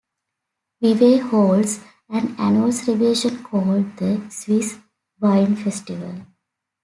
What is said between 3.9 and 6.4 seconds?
the Swiss Wine Festival.